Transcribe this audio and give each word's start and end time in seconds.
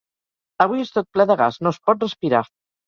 Avui 0.65 0.83
és 0.85 0.93
tot 0.95 1.11
ple 1.19 1.29
de 1.33 1.39
gas, 1.45 1.63
no 1.67 1.77
es 1.77 1.81
pot 1.89 2.09
respirar. 2.09 2.47